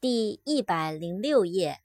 [0.00, 1.82] 第一百零六页。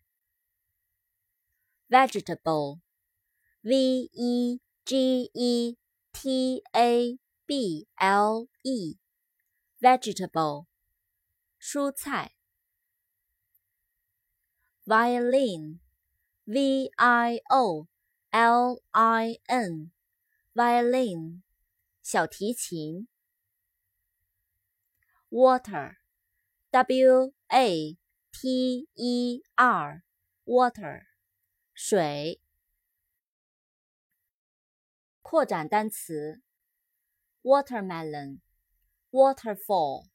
[1.90, 5.78] vegetable，v e g e
[6.14, 10.68] t a b l e，vegetable，
[11.60, 12.32] 蔬菜。
[14.86, 17.88] violin，v i o
[18.32, 21.42] l i n，violin，
[22.02, 23.10] 小提琴。
[25.30, 27.98] water，w a
[28.38, 30.04] T E R
[30.44, 31.06] water
[31.74, 32.42] 水。
[35.22, 36.42] 扩展单词
[37.44, 38.42] ：watermelon、
[39.10, 40.10] waterfall、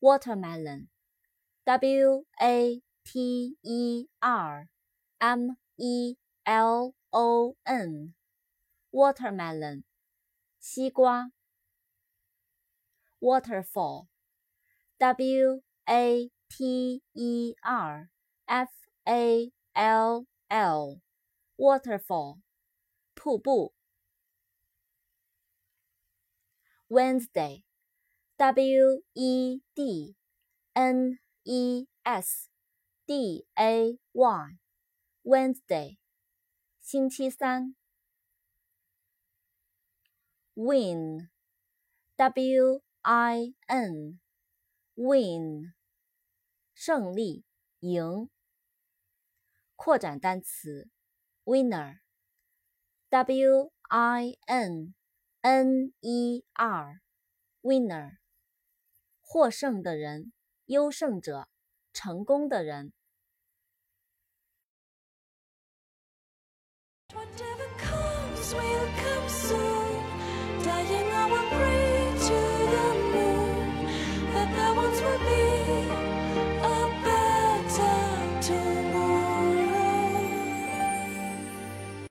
[0.00, 0.88] watermelon、
[1.64, 4.68] W A T E R
[5.18, 8.14] M E L O N
[8.90, 9.84] watermelon
[10.58, 11.32] 西瓜。
[13.20, 14.08] waterfall
[14.96, 18.09] W a t e r
[18.47, 18.69] f
[19.05, 21.01] a l l
[21.57, 22.39] waterfall
[23.13, 23.73] 瀑布。
[26.87, 27.63] Wednesday
[28.37, 30.15] w e d
[30.73, 32.49] n e s
[33.07, 34.59] d a y
[35.23, 35.97] Wednesday
[36.79, 37.75] 星期三。
[40.55, 41.29] Win
[42.15, 44.19] w i n
[44.95, 45.73] win
[46.82, 47.44] 胜利，
[47.80, 48.30] 赢。
[49.76, 50.88] 扩展单词
[51.44, 52.00] ，winner，w
[53.90, 54.94] i n
[55.42, 58.16] n e r，winner，
[59.20, 60.32] 获胜的人，
[60.64, 61.50] 优胜者，
[61.92, 62.94] 成功的人。